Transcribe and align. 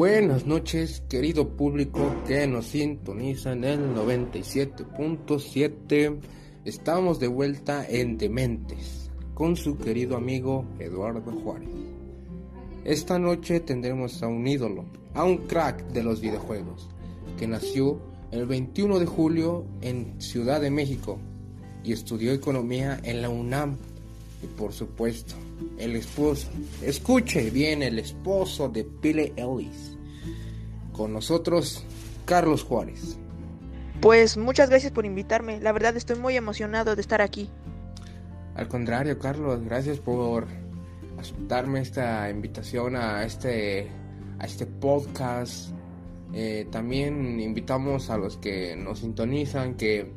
Buenas 0.00 0.46
noches, 0.46 1.02
querido 1.10 1.58
público 1.58 2.00
que 2.26 2.46
nos 2.46 2.68
sintoniza 2.68 3.52
en 3.52 3.64
el 3.64 3.94
97.7. 3.94 6.18
Estamos 6.64 7.20
de 7.20 7.26
vuelta 7.26 7.86
en 7.86 8.16
Dementes 8.16 9.10
con 9.34 9.56
su 9.56 9.76
querido 9.76 10.16
amigo 10.16 10.64
Eduardo 10.78 11.30
Juárez. 11.32 11.68
Esta 12.82 13.18
noche 13.18 13.60
tendremos 13.60 14.22
a 14.22 14.28
un 14.28 14.48
ídolo, 14.48 14.86
a 15.12 15.24
un 15.24 15.36
crack 15.36 15.88
de 15.88 16.02
los 16.02 16.22
videojuegos, 16.22 16.88
que 17.38 17.46
nació 17.46 18.00
el 18.30 18.46
21 18.46 19.00
de 19.00 19.06
julio 19.06 19.66
en 19.82 20.18
Ciudad 20.18 20.62
de 20.62 20.70
México 20.70 21.18
y 21.84 21.92
estudió 21.92 22.32
economía 22.32 22.98
en 23.04 23.20
la 23.20 23.28
UNAM. 23.28 23.76
Y 24.42 24.46
por 24.46 24.72
supuesto, 24.72 25.34
el 25.78 25.96
esposo, 25.96 26.48
escuche 26.82 27.50
bien, 27.50 27.82
el 27.82 27.98
esposo 27.98 28.68
de 28.68 28.86
Billy 29.02 29.32
Ellis. 29.36 29.96
Con 30.92 31.12
nosotros, 31.12 31.84
Carlos 32.24 32.64
Juárez. 32.64 33.18
Pues 34.00 34.36
muchas 34.38 34.70
gracias 34.70 34.92
por 34.92 35.04
invitarme, 35.04 35.60
la 35.60 35.72
verdad 35.72 35.96
estoy 35.96 36.16
muy 36.16 36.36
emocionado 36.36 36.94
de 36.96 37.02
estar 37.02 37.20
aquí. 37.20 37.50
Al 38.54 38.66
contrario, 38.66 39.18
Carlos, 39.18 39.62
gracias 39.62 39.98
por 39.98 40.46
aceptarme 41.18 41.80
esta 41.80 42.30
invitación 42.30 42.96
a 42.96 43.24
este, 43.24 43.90
a 44.38 44.46
este 44.46 44.66
podcast. 44.66 45.70
Eh, 46.32 46.66
también 46.70 47.40
invitamos 47.40 48.08
a 48.10 48.16
los 48.16 48.36
que 48.38 48.74
nos 48.76 49.00
sintonizan 49.00 49.74
que 49.74 50.12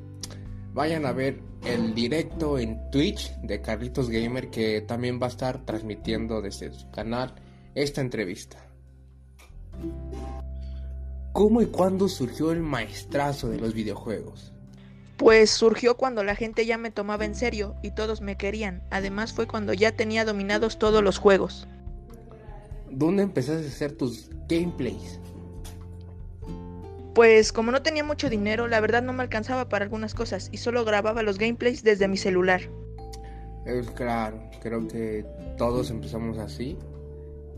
vayan 0.74 1.06
a 1.06 1.12
ver 1.12 1.40
el 1.66 1.94
directo 1.94 2.58
en 2.58 2.90
Twitch 2.92 3.36
de 3.42 3.62
Carlitos 3.62 4.10
Gamer 4.10 4.50
que 4.50 4.82
también 4.82 5.20
va 5.22 5.28
a 5.28 5.30
estar 5.30 5.66
transmitiendo 5.66 6.42
desde 6.42 6.74
su 6.74 6.90
canal 6.92 7.36
esta 7.76 8.02
entrevista. 8.02 8.58
¿Cómo 11.32 11.62
y 11.62 11.68
cuándo 11.68 12.08
surgió 12.10 12.52
el 12.52 12.62
maestrazo 12.62 13.50
de 13.50 13.60
los 13.60 13.74
videojuegos? 13.74 14.52
Pues 15.18 15.52
surgió 15.52 15.96
cuando 15.96 16.24
la 16.24 16.36
gente 16.36 16.66
ya 16.66 16.78
me 16.78 16.92
tomaba 16.92 17.26
en 17.26 17.36
serio 17.36 17.76
y 17.82 17.92
todos 17.92 18.22
me 18.22 18.36
querían. 18.36 18.84
Además 18.92 19.34
fue 19.34 19.48
cuando 19.48 19.74
ya 19.74 19.96
tenía 19.96 20.26
dominados 20.26 20.78
todos 20.80 21.04
los 21.04 21.18
juegos. 21.18 21.68
¿Dónde 22.92 23.24
empezaste 23.24 23.66
a 23.66 23.70
hacer 23.70 23.94
tus 23.94 24.30
gameplays? 24.48 25.20
Pues 27.14 27.54
como 27.54 27.72
no 27.72 27.84
tenía 27.84 28.04
mucho 28.04 28.30
dinero, 28.30 28.68
la 28.68 28.80
verdad 28.80 29.04
no 29.04 29.14
me 29.14 29.22
alcanzaba 29.22 29.70
para 29.70 29.86
algunas 29.86 30.16
cosas 30.16 30.50
y 30.52 30.58
solo 30.58 30.84
grababa 30.84 31.22
los 31.22 31.38
gameplays 31.38 31.84
desde 31.84 32.08
mi 32.08 32.18
celular. 32.18 32.62
Es 33.66 33.90
claro, 33.92 34.42
creo 34.62 34.88
que 34.88 35.26
todos 35.58 35.92
empezamos 35.92 36.38
así 36.40 36.78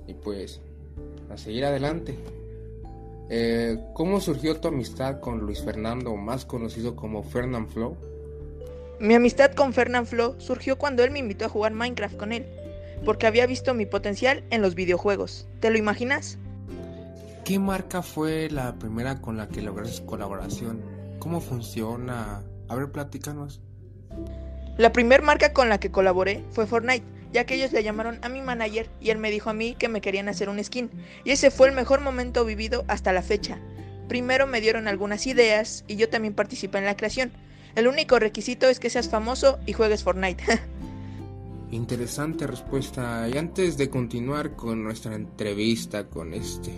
y 0.07 0.13
pues 0.13 0.61
a 1.29 1.37
seguir 1.37 1.65
adelante. 1.65 2.15
Eh, 3.29 3.79
¿Cómo 3.93 4.19
surgió 4.19 4.59
tu 4.59 4.67
amistad 4.67 5.19
con 5.19 5.39
Luis 5.39 5.63
Fernando, 5.63 6.15
más 6.15 6.45
conocido 6.45 6.95
como 6.95 7.23
Fernand 7.23 7.69
Flow? 7.69 7.97
Mi 8.99 9.15
amistad 9.15 9.53
con 9.53 9.73
Fernand 9.73 10.05
Flow 10.05 10.35
surgió 10.37 10.77
cuando 10.77 11.03
él 11.03 11.11
me 11.11 11.19
invitó 11.19 11.45
a 11.45 11.49
jugar 11.49 11.73
Minecraft 11.73 12.17
con 12.17 12.33
él, 12.33 12.45
porque 13.03 13.25
había 13.25 13.47
visto 13.47 13.73
mi 13.73 13.85
potencial 13.85 14.43
en 14.51 14.61
los 14.61 14.75
videojuegos. 14.75 15.47
¿Te 15.59 15.71
lo 15.71 15.77
imaginas? 15.77 16.37
¿Qué 17.45 17.59
marca 17.59 18.01
fue 18.01 18.49
la 18.49 18.73
primera 18.79 19.21
con 19.21 19.37
la 19.37 19.47
que 19.47 19.61
lograste 19.61 20.03
colaboración? 20.03 20.81
¿Cómo 21.19 21.39
funciona? 21.39 22.43
A 22.67 22.75
ver, 22.75 22.91
platícanos. 22.91 23.61
La 24.79 24.91
primera 24.91 25.23
marca 25.23 25.53
con 25.53 25.69
la 25.69 25.79
que 25.79 25.91
colaboré 25.91 26.43
fue 26.49 26.65
Fortnite, 26.65 27.05
ya 27.31 27.45
que 27.45 27.53
ellos 27.53 27.71
le 27.71 27.83
llamaron 27.83 28.17
a 28.23 28.29
mi 28.29 28.41
manager 28.41 28.89
y 28.99 29.11
él 29.11 29.19
me 29.19 29.29
dijo 29.29 29.51
a 29.51 29.53
mí 29.53 29.75
que 29.75 29.89
me 29.89 30.01
querían 30.01 30.27
hacer 30.27 30.49
un 30.49 30.61
skin. 30.63 30.89
Y 31.23 31.29
ese 31.29 31.51
fue 31.51 31.67
el 31.67 31.75
mejor 31.75 32.01
momento 32.01 32.45
vivido 32.45 32.83
hasta 32.87 33.13
la 33.13 33.21
fecha. 33.21 33.59
Primero 34.07 34.47
me 34.47 34.59
dieron 34.59 34.87
algunas 34.87 35.27
ideas 35.27 35.85
y 35.87 35.97
yo 35.97 36.09
también 36.09 36.33
participé 36.33 36.79
en 36.79 36.85
la 36.85 36.97
creación. 36.97 37.31
El 37.75 37.87
único 37.87 38.17
requisito 38.17 38.67
es 38.69 38.79
que 38.79 38.89
seas 38.89 39.07
famoso 39.07 39.59
y 39.67 39.73
juegues 39.73 40.03
Fortnite. 40.03 40.43
Interesante 41.69 42.47
respuesta. 42.47 43.29
Y 43.29 43.37
antes 43.37 43.77
de 43.77 43.87
continuar 43.87 44.55
con 44.55 44.83
nuestra 44.83 45.13
entrevista 45.13 46.07
con 46.09 46.33
este 46.33 46.71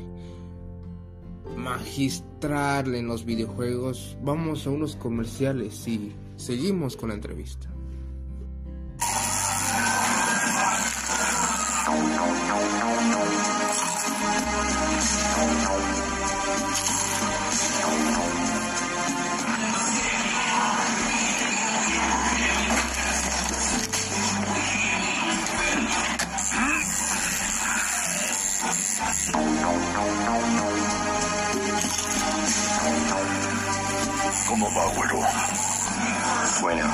magistral 1.57 2.95
en 2.95 3.07
los 3.07 3.25
videojuegos, 3.25 4.17
vamos 4.23 4.65
a 4.65 4.69
unos 4.69 4.95
comerciales 4.95 5.87
y 5.87 6.13
seguimos 6.37 6.95
con 6.95 7.09
la 7.09 7.15
entrevista. 7.15 7.67
¿Cómo 34.59 34.71
güero? 34.95 35.19
Bueno. 36.61 36.85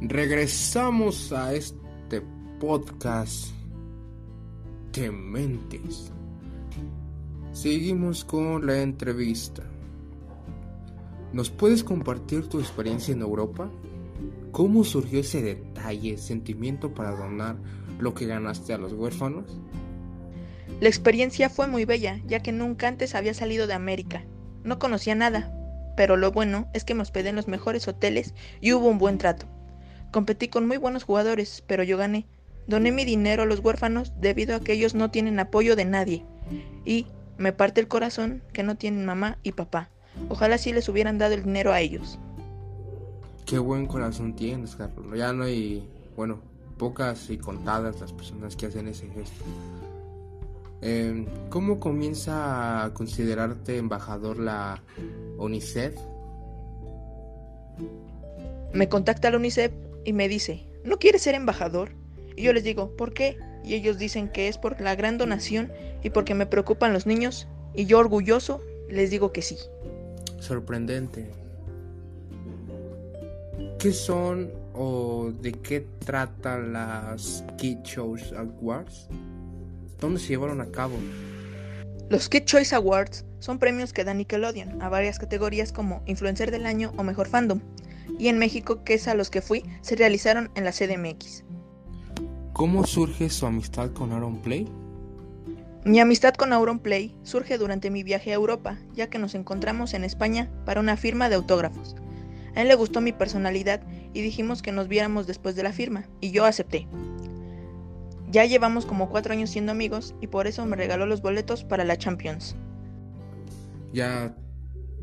Regresamos 0.00 1.32
a 1.32 1.54
este 1.54 2.22
podcast 2.58 3.52
de 4.92 5.12
mentes. 5.12 6.10
Seguimos 7.52 8.24
con 8.24 8.66
la 8.66 8.82
entrevista. 8.82 9.62
¿Nos 11.32 11.48
puedes 11.48 11.84
compartir 11.84 12.48
tu 12.48 12.58
experiencia 12.58 13.14
en 13.14 13.20
Europa? 13.20 13.70
¿Cómo 14.50 14.82
surgió 14.82 15.20
ese 15.20 15.40
detalle, 15.42 16.18
sentimiento 16.18 16.92
para 16.92 17.12
donar 17.14 17.56
lo 18.00 18.12
que 18.12 18.26
ganaste 18.26 18.72
a 18.72 18.78
los 18.78 18.92
huérfanos? 18.92 19.44
La 20.78 20.88
experiencia 20.88 21.48
fue 21.48 21.66
muy 21.66 21.86
bella, 21.86 22.20
ya 22.26 22.40
que 22.40 22.52
nunca 22.52 22.86
antes 22.86 23.14
había 23.14 23.32
salido 23.32 23.66
de 23.66 23.72
América. 23.72 24.24
No 24.62 24.78
conocía 24.78 25.14
nada, 25.14 25.50
pero 25.96 26.18
lo 26.18 26.32
bueno 26.32 26.68
es 26.74 26.84
que 26.84 26.94
me 26.94 27.00
hospedé 27.00 27.30
en 27.30 27.36
los 27.36 27.48
mejores 27.48 27.88
hoteles 27.88 28.34
y 28.60 28.74
hubo 28.74 28.88
un 28.88 28.98
buen 28.98 29.16
trato. 29.16 29.46
Competí 30.12 30.48
con 30.48 30.66
muy 30.66 30.76
buenos 30.76 31.04
jugadores, 31.04 31.64
pero 31.66 31.82
yo 31.82 31.96
gané. 31.96 32.26
Doné 32.66 32.92
mi 32.92 33.06
dinero 33.06 33.44
a 33.44 33.46
los 33.46 33.60
huérfanos 33.60 34.12
debido 34.20 34.54
a 34.54 34.60
que 34.60 34.74
ellos 34.74 34.94
no 34.94 35.10
tienen 35.10 35.40
apoyo 35.40 35.76
de 35.76 35.86
nadie. 35.86 36.26
Y 36.84 37.06
me 37.38 37.54
parte 37.54 37.80
el 37.80 37.88
corazón 37.88 38.42
que 38.52 38.62
no 38.62 38.76
tienen 38.76 39.06
mamá 39.06 39.38
y 39.42 39.52
papá. 39.52 39.88
Ojalá 40.28 40.58
sí 40.58 40.72
les 40.72 40.88
hubieran 40.90 41.16
dado 41.16 41.34
el 41.34 41.44
dinero 41.44 41.72
a 41.72 41.80
ellos. 41.80 42.18
Qué 43.46 43.58
buen 43.58 43.86
corazón 43.86 44.36
tienes, 44.36 44.76
Carlos. 44.76 45.06
Ya 45.16 45.32
no 45.32 45.44
hay, 45.44 45.88
bueno, 46.16 46.40
pocas 46.76 47.30
y 47.30 47.38
contadas 47.38 48.00
las 48.00 48.12
personas 48.12 48.56
que 48.56 48.66
hacen 48.66 48.88
ese 48.88 49.08
gesto. 49.08 49.44
Eh, 50.82 51.26
¿Cómo 51.48 51.80
comienza 51.80 52.84
a 52.84 52.94
considerarte 52.94 53.78
embajador 53.78 54.38
la 54.38 54.82
UNICEF? 55.38 55.96
Me 58.72 58.88
contacta 58.88 59.30
la 59.30 59.38
UNICEF 59.38 59.72
y 60.04 60.12
me 60.12 60.28
dice, 60.28 60.66
¿no 60.84 60.98
quieres 60.98 61.22
ser 61.22 61.34
embajador? 61.34 61.90
Y 62.36 62.42
yo 62.42 62.52
les 62.52 62.64
digo, 62.64 62.94
¿por 62.96 63.14
qué? 63.14 63.38
Y 63.64 63.74
ellos 63.74 63.98
dicen 63.98 64.28
que 64.28 64.48
es 64.48 64.58
por 64.58 64.80
la 64.80 64.94
gran 64.94 65.18
donación 65.18 65.72
y 66.02 66.10
porque 66.10 66.34
me 66.34 66.46
preocupan 66.46 66.92
los 66.92 67.06
niños. 67.06 67.48
Y 67.74 67.86
yo 67.86 67.98
orgulloso 67.98 68.60
les 68.88 69.10
digo 69.10 69.32
que 69.32 69.42
sí. 69.42 69.56
Sorprendente. 70.38 71.30
¿Qué 73.78 73.92
son 73.92 74.52
o 74.74 75.32
de 75.40 75.52
qué 75.52 75.86
tratan 76.04 76.72
las 76.72 77.44
Kid 77.56 77.82
Choice 77.82 78.34
Awards? 78.36 79.08
¿Dónde 80.00 80.20
se 80.20 80.28
llevaron 80.28 80.60
a 80.60 80.70
cabo? 80.70 80.96
Los 82.08 82.28
Kid 82.28 82.44
Choice 82.44 82.74
Awards 82.74 83.24
son 83.40 83.58
premios 83.58 83.92
que 83.92 84.04
da 84.04 84.14
Nickelodeon 84.14 84.80
a 84.82 84.88
varias 84.88 85.18
categorías 85.18 85.72
como 85.72 86.02
Influencer 86.06 86.50
del 86.50 86.66
Año 86.66 86.92
o 86.96 87.02
Mejor 87.02 87.28
Fandom. 87.28 87.60
Y 88.18 88.28
en 88.28 88.38
México, 88.38 88.84
que 88.84 88.94
es 88.94 89.08
a 89.08 89.14
los 89.14 89.30
que 89.30 89.42
fui, 89.42 89.64
se 89.80 89.96
realizaron 89.96 90.50
en 90.54 90.64
la 90.64 90.72
CDMX. 90.72 91.44
¿Cómo 92.52 92.86
surge 92.86 93.28
su 93.28 93.46
amistad 93.46 93.90
con 93.92 94.12
Aaron 94.12 94.40
Play? 94.40 94.66
Mi 95.86 96.00
amistad 96.00 96.34
con 96.34 96.52
Auron 96.52 96.80
Play 96.80 97.16
surge 97.22 97.58
durante 97.58 97.90
mi 97.90 98.02
viaje 98.02 98.32
a 98.32 98.34
Europa, 98.34 98.76
ya 98.94 99.08
que 99.08 99.20
nos 99.20 99.36
encontramos 99.36 99.94
en 99.94 100.02
España 100.02 100.50
para 100.64 100.80
una 100.80 100.96
firma 100.96 101.28
de 101.28 101.36
autógrafos. 101.36 101.94
A 102.56 102.62
él 102.62 102.66
le 102.66 102.74
gustó 102.74 103.00
mi 103.00 103.12
personalidad 103.12 103.82
y 104.12 104.20
dijimos 104.20 104.62
que 104.62 104.72
nos 104.72 104.88
viéramos 104.88 105.28
después 105.28 105.54
de 105.54 105.62
la 105.62 105.72
firma, 105.72 106.08
y 106.20 106.32
yo 106.32 106.44
acepté. 106.44 106.88
Ya 108.36 108.44
llevamos 108.44 108.84
como 108.84 109.08
cuatro 109.08 109.32
años 109.32 109.48
siendo 109.48 109.72
amigos 109.72 110.14
y 110.20 110.26
por 110.26 110.46
eso 110.46 110.66
me 110.66 110.76
regaló 110.76 111.06
los 111.06 111.22
boletos 111.22 111.64
para 111.64 111.84
la 111.84 111.96
Champions. 111.96 112.54
Ya, 113.94 114.36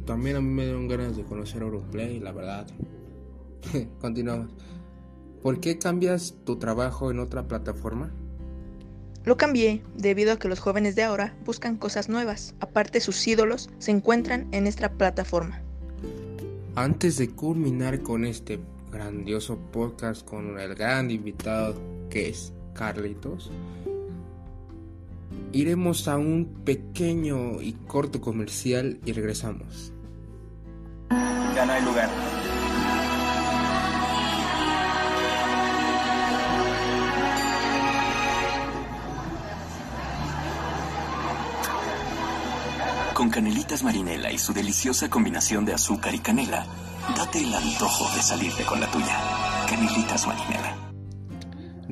también 0.05 0.35
a 0.35 0.39
mí 0.39 0.49
me 0.49 0.65
dieron 0.65 0.87
ganas 0.87 1.17
de 1.17 1.23
conocer 1.23 1.63
Auronplay, 1.63 2.19
la 2.19 2.31
verdad. 2.31 2.67
Continuamos. 3.99 4.51
¿Por 5.41 5.59
qué 5.59 5.79
cambias 5.79 6.35
tu 6.45 6.57
trabajo 6.57 7.09
en 7.09 7.17
otra 7.17 7.47
plataforma? 7.47 8.11
Lo 9.25 9.35
cambié 9.35 9.81
debido 9.97 10.33
a 10.33 10.37
que 10.37 10.47
los 10.47 10.59
jóvenes 10.59 10.95
de 10.95 11.01
ahora 11.01 11.35
buscan 11.43 11.77
cosas 11.77 12.09
nuevas. 12.09 12.53
Aparte 12.59 12.99
sus 12.99 13.27
ídolos 13.27 13.71
se 13.79 13.89
encuentran 13.89 14.47
en 14.51 14.67
esta 14.67 14.91
plataforma. 14.91 15.59
Antes 16.75 17.17
de 17.17 17.31
culminar 17.31 18.03
con 18.03 18.25
este 18.25 18.59
grandioso 18.91 19.57
podcast 19.71 20.23
con 20.23 20.59
el 20.59 20.75
gran 20.75 21.09
invitado 21.09 21.81
que 22.11 22.29
es 22.29 22.53
Carlitos, 22.73 23.51
iremos 25.51 26.07
a 26.07 26.17
un 26.17 26.63
pequeño 26.65 27.61
y 27.61 27.73
corto 27.73 28.19
comercial 28.19 28.99
y 29.05 29.11
regresamos. 29.13 29.93
Ya 31.55 31.65
no 31.65 31.73
hay 31.73 31.83
lugar. 31.83 32.09
Con 43.13 43.29
Canelitas 43.29 43.83
Marinela 43.83 44.31
y 44.31 44.39
su 44.39 44.53
deliciosa 44.53 45.09
combinación 45.09 45.65
de 45.65 45.73
azúcar 45.73 46.15
y 46.15 46.19
canela, 46.19 46.65
date 47.15 47.43
el 47.43 47.53
antojo 47.53 48.13
de 48.15 48.23
salirte 48.23 48.65
con 48.65 48.81
la 48.81 48.89
tuya. 48.89 49.17
Canelitas 49.69 50.25
Marinela. 50.25 50.82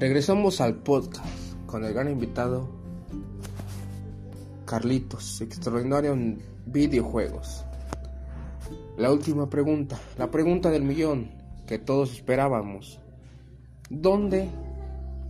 Regresamos 0.01 0.61
al 0.61 0.77
podcast 0.77 1.23
con 1.67 1.85
el 1.85 1.93
gran 1.93 2.09
invitado 2.09 2.67
Carlitos, 4.65 5.41
extraordinario 5.41 6.13
en 6.13 6.41
videojuegos. 6.65 7.63
La 8.97 9.11
última 9.11 9.47
pregunta, 9.47 9.99
la 10.17 10.31
pregunta 10.31 10.71
del 10.71 10.81
millón 10.81 11.29
que 11.67 11.77
todos 11.77 12.13
esperábamos. 12.13 12.99
¿Dónde, 13.91 14.49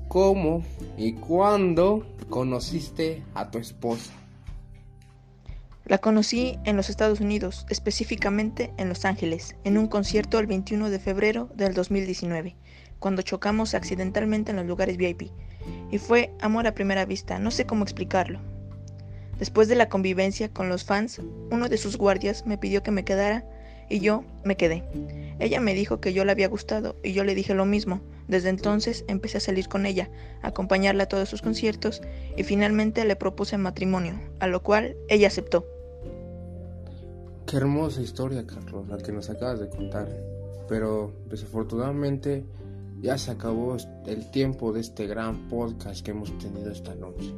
cómo 0.07 0.63
y 0.95 1.15
cuándo 1.15 2.05
conociste 2.29 3.25
a 3.35 3.51
tu 3.51 3.57
esposa? 3.57 4.13
La 5.83 5.97
conocí 5.97 6.57
en 6.63 6.77
los 6.77 6.89
Estados 6.89 7.19
Unidos, 7.19 7.65
específicamente 7.67 8.71
en 8.77 8.87
Los 8.87 9.03
Ángeles, 9.03 9.57
en 9.65 9.77
un 9.77 9.87
concierto 9.87 10.39
el 10.39 10.47
21 10.47 10.89
de 10.89 10.99
febrero 10.99 11.49
del 11.55 11.73
2019, 11.73 12.55
cuando 13.01 13.23
chocamos 13.23 13.73
accidentalmente 13.73 14.51
en 14.51 14.57
los 14.57 14.67
lugares 14.67 14.95
VIP. 14.95 15.23
Y 15.91 15.97
fue 15.97 16.31
amor 16.39 16.67
a 16.67 16.75
primera 16.75 17.03
vista, 17.03 17.39
no 17.39 17.51
sé 17.51 17.65
cómo 17.65 17.83
explicarlo. 17.83 18.39
Después 19.39 19.67
de 19.67 19.75
la 19.75 19.89
convivencia 19.89 20.49
con 20.49 20.69
los 20.69 20.85
fans, 20.85 21.19
uno 21.49 21.67
de 21.67 21.77
sus 21.77 21.97
guardias 21.97 22.45
me 22.45 22.59
pidió 22.59 22.83
que 22.83 22.91
me 22.91 23.03
quedara 23.03 23.43
y 23.89 24.01
yo 24.01 24.23
me 24.45 24.55
quedé. 24.55 24.83
Ella 25.39 25.59
me 25.59 25.73
dijo 25.73 25.99
que 25.99 26.13
yo 26.13 26.23
le 26.25 26.31
había 26.31 26.47
gustado 26.47 26.95
y 27.03 27.13
yo 27.13 27.23
le 27.23 27.33
dije 27.33 27.55
lo 27.55 27.65
mismo. 27.65 28.01
Desde 28.27 28.49
entonces 28.49 29.03
empecé 29.07 29.39
a 29.39 29.41
salir 29.41 29.67
con 29.67 29.87
ella, 29.87 30.11
a 30.43 30.49
acompañarla 30.49 31.03
a 31.03 31.07
todos 31.07 31.27
sus 31.27 31.41
conciertos 31.41 32.01
y 32.37 32.43
finalmente 32.43 33.03
le 33.03 33.15
propuse 33.15 33.57
matrimonio, 33.57 34.13
a 34.39 34.45
lo 34.45 34.61
cual 34.61 34.95
ella 35.09 35.27
aceptó. 35.27 35.65
Qué 37.47 37.57
hermosa 37.57 37.99
historia, 37.99 38.45
Carlos, 38.45 38.87
la 38.87 38.99
que 38.99 39.11
nos 39.11 39.29
acabas 39.31 39.59
de 39.59 39.69
contar. 39.69 40.07
Pero 40.69 41.11
desafortunadamente 41.27 42.45
ya 43.01 43.17
se 43.17 43.31
acabó 43.31 43.77
el 44.05 44.29
tiempo 44.29 44.71
de 44.71 44.81
este 44.81 45.07
gran 45.07 45.47
podcast 45.49 46.05
que 46.05 46.11
hemos 46.11 46.37
tenido 46.37 46.71
esta 46.71 46.93
noche. 46.93 47.33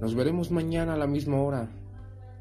Nos 0.00 0.16
veremos 0.16 0.50
mañana 0.50 0.94
a 0.94 0.98
la 0.98 1.06
misma 1.06 1.40
hora. 1.40 1.70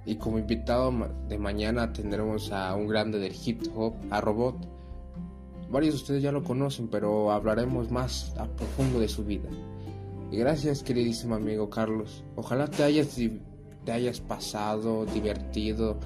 Y 0.05 0.15
como 0.15 0.39
invitado 0.39 0.91
de 1.29 1.37
mañana 1.37 1.93
tendremos 1.93 2.51
a 2.51 2.75
un 2.75 2.87
grande 2.87 3.19
del 3.19 3.33
hip 3.45 3.61
hop, 3.75 3.93
a 4.09 4.19
Robot. 4.19 4.67
Varios 5.69 5.93
de 5.93 6.01
ustedes 6.01 6.23
ya 6.23 6.31
lo 6.31 6.43
conocen, 6.43 6.87
pero 6.89 7.31
hablaremos 7.31 7.89
más 7.91 8.33
a 8.37 8.47
profundo 8.47 8.99
de 8.99 9.07
su 9.07 9.23
vida. 9.23 9.49
Y 10.31 10.37
gracias, 10.37 10.81
queridísimo 10.81 11.35
amigo 11.35 11.69
Carlos. 11.69 12.23
Ojalá 12.35 12.67
te 12.67 12.83
hayas, 12.83 13.15
te 13.85 13.91
hayas 13.91 14.19
pasado, 14.19 15.05
divertido 15.05 15.99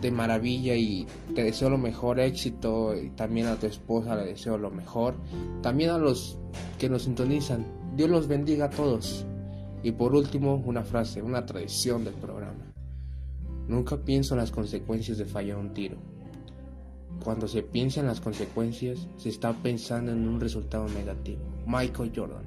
de 0.00 0.10
maravilla 0.10 0.74
y 0.76 1.06
te 1.34 1.44
deseo 1.44 1.70
lo 1.70 1.78
mejor 1.78 2.20
éxito 2.20 2.96
y 2.96 3.10
también 3.10 3.46
a 3.46 3.56
tu 3.56 3.66
esposa 3.66 4.16
le 4.16 4.24
deseo 4.26 4.58
lo 4.58 4.70
mejor. 4.70 5.14
También 5.62 5.90
a 5.90 5.98
los 5.98 6.38
que 6.78 6.88
nos 6.88 7.02
sintonizan. 7.02 7.66
Dios 7.96 8.10
los 8.10 8.28
bendiga 8.28 8.66
a 8.66 8.70
todos. 8.70 9.26
Y 9.82 9.92
por 9.92 10.14
último, 10.14 10.62
una 10.64 10.82
frase, 10.82 11.22
una 11.22 11.46
tradición 11.46 12.04
del 12.04 12.14
programa. 12.14 12.72
Nunca 13.68 13.96
pienso 13.96 14.34
en 14.34 14.40
las 14.40 14.50
consecuencias 14.50 15.18
de 15.18 15.24
fallar 15.24 15.56
un 15.56 15.72
tiro. 15.72 15.96
Cuando 17.22 17.46
se 17.48 17.62
piensa 17.62 18.00
en 18.00 18.06
las 18.06 18.20
consecuencias, 18.20 19.06
se 19.16 19.28
está 19.28 19.52
pensando 19.52 20.12
en 20.12 20.28
un 20.28 20.40
resultado 20.40 20.88
negativo. 20.88 21.40
Michael 21.66 22.12
Jordan. 22.14 22.44